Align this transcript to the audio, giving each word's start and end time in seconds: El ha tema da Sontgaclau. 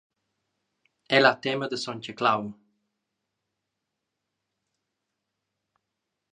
El 1.17 1.29
ha 1.29 1.31
tema 1.47 1.67
da 1.73 1.79
Sontgaclau. 1.81 2.47